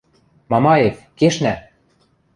[0.51, 1.53] —Мамаев, кешнӓ!